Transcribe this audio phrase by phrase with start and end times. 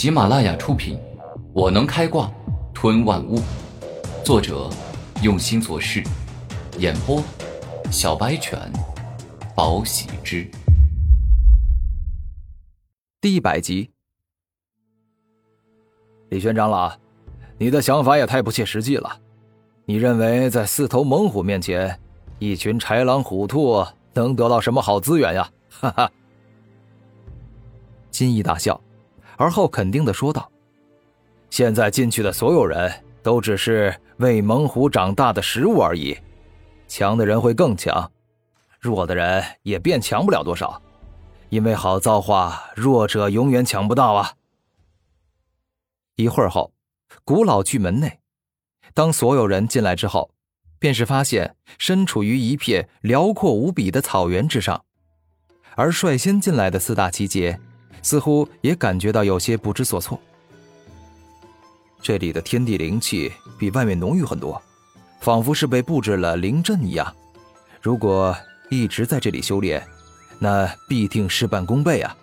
[0.00, 0.96] 喜马拉雅出品，
[1.52, 2.32] 《我能开挂
[2.72, 3.36] 吞万物》，
[4.24, 4.70] 作者
[5.22, 6.02] 用心做事，
[6.78, 7.22] 演播
[7.92, 8.58] 小白犬，
[9.54, 10.50] 宝喜之，
[13.20, 13.90] 第一百集。
[16.30, 16.90] 李轩长老，
[17.58, 19.20] 你的想法也太不切实际了。
[19.84, 22.00] 你认为在四头猛虎面前，
[22.38, 25.50] 一群豺狼虎兔能得到什么好资源呀？
[25.68, 26.10] 哈哈。
[28.10, 28.80] 金毅大笑。
[29.40, 30.52] 而后肯定的说道
[31.48, 36.14] ：“现在进去的所有人都只是喂猛虎长大的食物而已，
[36.86, 38.12] 强的人会更强，
[38.78, 40.82] 弱的人也变强不了多少，
[41.48, 44.34] 因为好造化，弱者永远抢不到啊。”
[46.16, 46.74] 一会儿后，
[47.24, 48.20] 古老巨门内，
[48.92, 50.34] 当所有人进来之后，
[50.78, 54.84] 便是发现身处于一片辽阔无比的草原之上，
[55.76, 57.58] 而率先进来的四大奇杰。
[58.02, 60.18] 似乎也感觉到有些不知所措。
[62.02, 64.60] 这里的天地灵气比外面浓郁很多，
[65.20, 67.14] 仿佛是被布置了灵阵一样。
[67.82, 68.34] 如果
[68.70, 69.86] 一直在这里修炼，
[70.38, 72.16] 那必定事半功倍啊！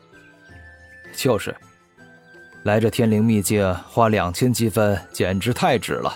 [1.16, 1.56] 就是，
[2.64, 6.16] 来这天灵秘境花两千积分，简直太值了。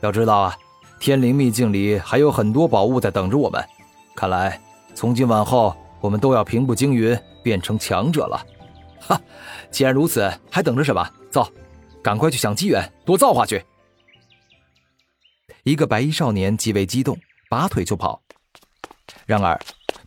[0.00, 0.56] 要知道啊，
[0.98, 3.64] 天灵秘境里还有很多宝物在等着我们。
[4.16, 4.60] 看来，
[4.94, 8.44] 从今往后，我们都要平步青云，变成强者了。
[9.06, 9.20] 哈，
[9.70, 11.08] 既然如此，还等着什么？
[11.30, 11.50] 走，
[12.02, 13.64] 赶快去想机缘，多造化去！
[15.62, 18.22] 一个白衣少年极为激动，拔腿就跑。
[19.24, 19.58] 然而，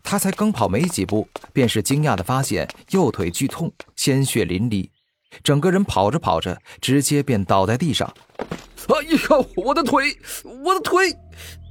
[0.02, 4.88] 他才刚跑没几步，便是惊讶的发现右腿剧痛，鲜血淋漓，
[5.42, 8.12] 整个人跑着跑着，直接便倒在地上。
[8.88, 10.16] 哎呀，我的腿，
[10.64, 11.14] 我的腿！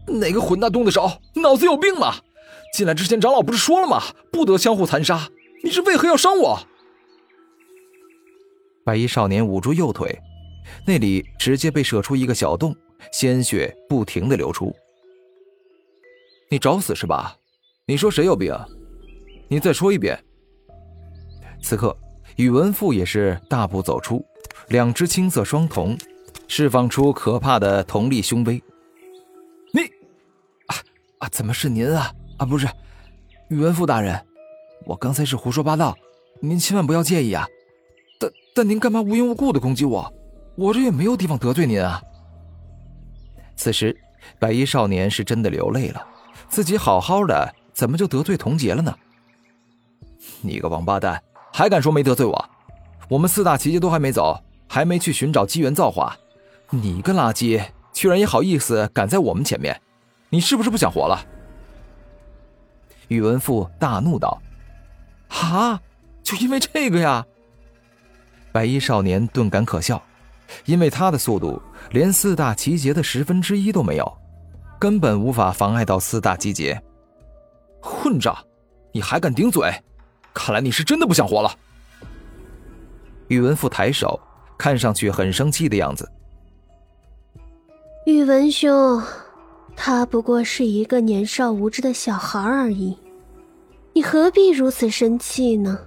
[0.08, 1.22] 哪个混蛋动的手？
[1.36, 2.16] 脑子有病吗？
[2.74, 4.02] 进来之前，长老不是说了吗？
[4.32, 5.30] 不得相互残杀。
[5.64, 6.68] 你是为何要伤我？
[8.90, 10.20] 白衣少年捂住右腿，
[10.84, 12.76] 那里直接被射出一个小洞，
[13.12, 14.76] 鲜血不停的流出。
[16.50, 17.38] 你找死是吧？
[17.86, 18.52] 你说谁有病？
[19.48, 20.20] 你再说一遍。
[21.62, 21.96] 此刻，
[22.36, 24.26] 宇文富也是大步走出，
[24.70, 25.96] 两只青色双瞳
[26.48, 28.60] 释放出可怕的瞳力凶威。
[29.72, 29.82] 你，
[30.66, 30.74] 啊
[31.20, 31.30] 啊！
[31.30, 32.12] 怎么是您啊？
[32.40, 32.68] 啊，不是，
[33.50, 34.20] 宇文富大人，
[34.88, 35.96] 我刚才是胡说八道，
[36.42, 37.48] 您千万不要介意啊。
[38.20, 40.14] 但但您干嘛无缘无故的攻击我？
[40.56, 42.02] 我这也没有地方得罪您啊。
[43.56, 43.98] 此时，
[44.38, 46.06] 白衣少年是真的流泪了，
[46.50, 48.94] 自己好好的，怎么就得罪童杰了呢？
[50.42, 52.50] 你个王八蛋，还敢说没得罪我？
[53.08, 56.16] 我们四大奇迹都还没走，还没去寻找机缘造化，
[56.70, 57.64] 你个垃圾，
[57.94, 59.82] 居然也好意思赶在我们前面？
[60.30, 61.26] 你是不是不想活了？
[63.08, 64.42] 宇文富大怒道
[65.30, 65.82] ：“啊，
[66.22, 67.26] 就因为这个呀？”
[68.52, 70.02] 白衣少年顿感可笑，
[70.66, 71.62] 因为他的速度
[71.92, 74.18] 连四大奇杰的十分之一都没有，
[74.80, 76.82] 根本无法妨碍到四大奇杰。
[77.82, 78.36] 混账！
[78.92, 79.72] 你还敢顶嘴？
[80.34, 81.52] 看来你是真的不想活了。
[83.28, 84.20] 宇文富抬手，
[84.58, 86.10] 看上去很生气的样子。
[88.06, 89.02] 宇文兄，
[89.76, 92.98] 他不过是一个年少无知的小孩而已，
[93.94, 95.80] 你何必如此生气呢？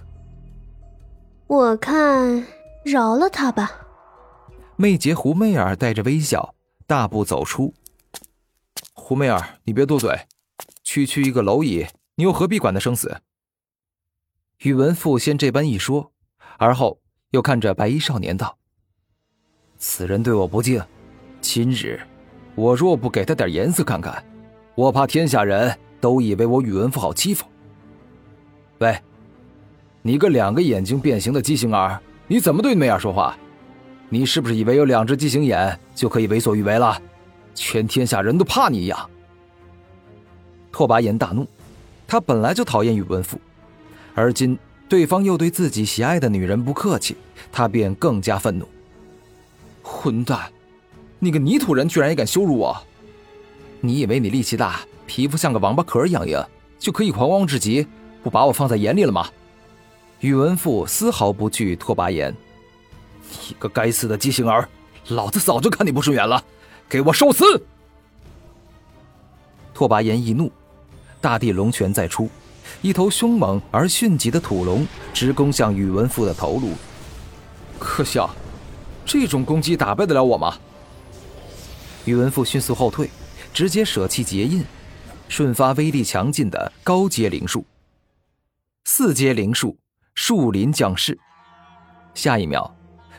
[1.52, 2.46] 我看
[2.82, 3.70] 饶了他吧。
[4.76, 6.54] 媚姐胡媚儿带着微笑
[6.86, 7.74] 大步走出。
[8.94, 10.18] 胡媚儿，你别多嘴，
[10.82, 13.20] 区区一个蝼蚁，你又何必管他生死？
[14.60, 16.10] 宇文富先这般一说，
[16.56, 16.98] 而后
[17.32, 18.56] 又看着白衣少年道
[19.76, 20.82] ：“此人对我不敬，
[21.42, 22.00] 今日
[22.54, 24.24] 我若不给他点颜色看看，
[24.74, 27.44] 我怕天下人都以为我宇文富好欺负。”
[28.80, 28.98] 喂。
[30.04, 33.36] 你个两个眼睛变形的畸形儿，你怎么对梅儿说话？
[34.08, 37.00] 你是不是以为有两只畸形眼就可以为所欲为了？
[37.54, 39.08] 全天下人都怕你一样？
[40.72, 41.46] 拓跋炎大怒，
[42.06, 43.38] 他本来就讨厌宇文富，
[44.14, 44.58] 而今
[44.88, 47.16] 对方又对自己喜爱的女人不客气，
[47.52, 48.66] 他便更加愤怒。
[49.82, 50.50] 混蛋！
[51.20, 52.76] 你个泥土人居然也敢羞辱我！
[53.80, 56.44] 你以为你力气大，皮肤像个王八壳一样硬，
[56.78, 57.86] 就可以狂妄至极，
[58.22, 59.28] 不把我放在眼里了吗？
[60.22, 62.32] 宇文富丝毫不惧拓跋炎，
[63.28, 64.68] 你个该死的畸形儿，
[65.08, 66.44] 老子早就看你不顺眼了，
[66.88, 67.60] 给我受死！
[69.74, 70.52] 拓跋炎一怒，
[71.20, 72.30] 大地龙拳再出，
[72.82, 76.72] 一头凶猛而迅疾的土龙直攻向宇文富的头颅。
[77.80, 78.32] 可笑，
[79.04, 80.56] 这种攻击打败得了我吗？
[82.04, 83.10] 宇文富迅速后退，
[83.52, 84.64] 直接舍弃结印，
[85.28, 87.64] 瞬发威力强劲的高阶灵术，
[88.84, 89.76] 四阶灵术。
[90.14, 91.18] 树林降世，
[92.14, 92.70] 下一秒，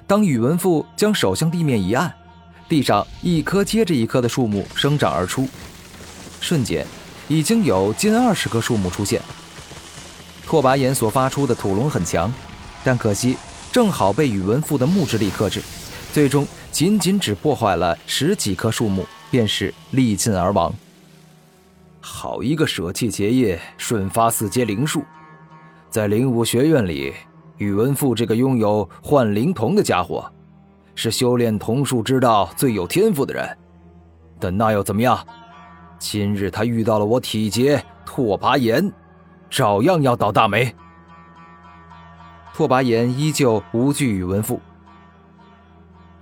[0.08, 2.14] 当宇文富将手向地面一按，
[2.70, 5.48] 地上一棵接着一棵的树木生长而出，
[6.40, 6.86] 瞬间，
[7.28, 9.22] 已经有近二十棵树木出现。
[10.46, 12.32] 拓跋炎所发出的土龙很强，
[12.84, 13.36] 但可惜
[13.72, 15.62] 正好被宇文富的木之力克制，
[16.14, 20.74] 最终仅仅只破坏了十几棵树木，便是力尽而亡。
[22.00, 25.04] 好一个舍弃结业，瞬发四阶灵术，
[25.94, 27.14] 在灵武学院里。
[27.58, 30.28] 宇文富这个拥有幻灵瞳的家伙，
[30.96, 33.58] 是修炼瞳术之道最有天赋的人，
[34.40, 35.24] 但那又怎么样？
[36.00, 38.92] 今日他遇到了我体劫拓跋炎，
[39.52, 40.74] 照样要倒大霉。
[42.56, 44.60] 拓跋炎依旧无惧宇文富。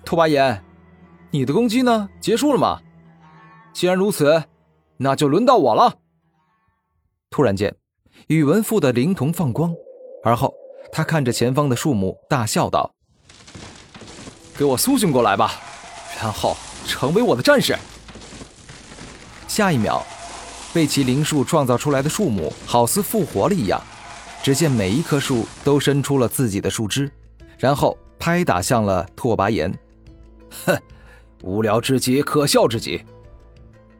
[0.04, 0.62] 拓跋炎，
[1.30, 2.10] 你的攻击呢？
[2.20, 2.78] 结束了吗？
[3.72, 4.44] 既然如此，
[4.98, 5.96] 那就轮到我了。
[7.30, 7.74] 突然间，
[8.28, 9.74] 宇文富的灵瞳放光，
[10.24, 10.54] 而后。
[10.94, 12.94] 他看着前方的树木，大笑道
[14.58, 15.54] ：“给我苏醒过来吧，
[16.22, 17.78] 然后成为我的战士。”
[19.48, 20.04] 下一秒，
[20.74, 23.82] 被其灵树创造出来的树木好似复活了一样，
[24.44, 27.10] 只见每一棵树都伸出了自己的树枝，
[27.58, 29.72] 然后拍打向了拓跋炎。
[30.66, 30.78] 哼，
[31.42, 33.02] 无聊之极，可笑之极！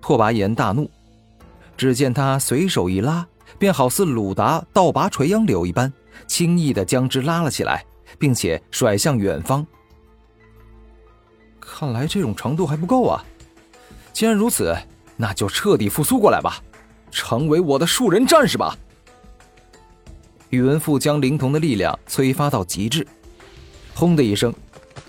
[0.02, 0.90] 拓跋炎大怒，
[1.78, 3.26] 只见他随手一拉，
[3.58, 5.92] 便好似鲁达倒拔垂杨柳一般。
[6.28, 7.84] 轻易的将之拉了起来，
[8.20, 9.66] 并且甩向远方。
[11.60, 13.24] 看来这种程度还不够啊！
[14.14, 14.76] 既然如此，
[15.18, 16.62] 那就彻底复苏过来吧，
[17.12, 18.78] 成为我的树人战士吧！
[20.50, 23.08] 宇文富将灵童的力量催发到极致，
[23.96, 24.54] 轰的一声，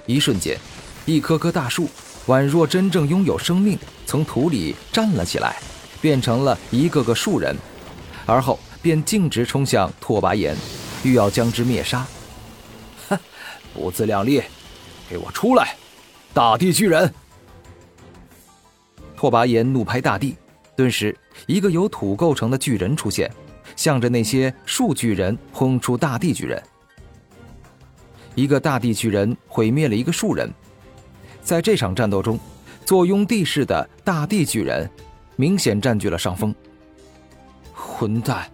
[0.07, 0.57] 一瞬间，
[1.05, 1.89] 一棵棵大树
[2.27, 5.57] 宛若真正拥有生命，从土里站了起来，
[6.01, 7.57] 变成了一个个树人，
[8.27, 10.57] 而后便径直冲向拓跋炎。
[11.05, 12.07] 欲要将之灭杀，
[13.09, 13.19] 哼！
[13.75, 14.41] 不自量力，
[15.11, 15.75] 给我出来！
[16.33, 17.13] 大地巨人！
[19.17, 20.37] 拓跋炎怒拍大地，
[20.77, 21.17] 顿时
[21.47, 23.29] 一个由土构成的巨人出现，
[23.75, 26.63] 向着那些树巨人轰出大地巨人。
[28.37, 30.49] 一个大地巨人毁灭了一个树人，
[31.43, 32.39] 在这场战斗中，
[32.85, 34.89] 坐拥地势的大地巨人
[35.35, 36.55] 明显占据了上风。
[38.03, 38.51] 混蛋！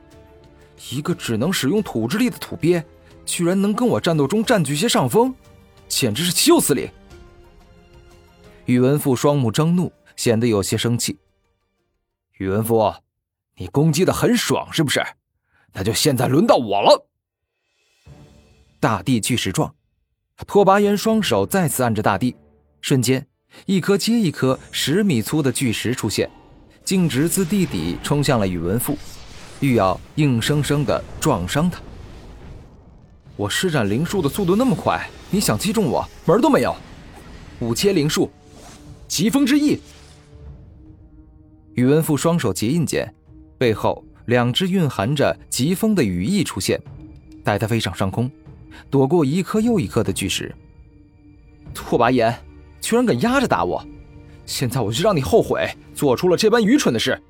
[0.90, 2.84] 一个只能使用土之力的土鳖，
[3.24, 5.34] 居然能跟我战斗中占据些上风，
[5.88, 6.90] 简直是岂有此理！
[8.66, 11.18] 宇文富双目睁怒，显得有些生气。
[12.36, 12.92] 宇文富，
[13.56, 15.02] 你攻击的很爽是不是？
[15.72, 17.08] 那就现在轮到我了。
[18.78, 19.74] 大地巨石状，
[20.46, 22.36] 拓跋炎双手再次按着大地，
[22.82, 23.26] 瞬间，
[23.64, 26.30] 一颗接一颗十米粗的巨石出现，
[26.84, 28.94] 径直自地底冲向了宇文富。
[29.60, 31.80] 欲要硬生生的撞伤他，
[33.36, 36.74] 我施展灵术的速度那么快，你想击中我门都没有。
[37.60, 38.30] 五阶灵术，
[39.08, 39.80] 疾风之翼。
[41.74, 43.12] 宇文富双手结印间，
[43.58, 46.80] 背后两只蕴含着疾风的羽翼出现，
[47.42, 48.30] 带他飞上上空，
[48.88, 50.54] 躲过一颗又一颗的巨石。
[51.74, 52.32] 拓跋炎，
[52.80, 53.84] 居然敢压着打我，
[54.46, 57.20] 现在我就让你后悔做出了这般愚蠢的事。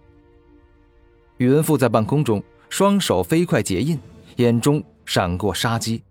[1.38, 3.96] 宇文富在半空中，双手飞快结印，
[4.36, 6.02] 眼中闪过杀机。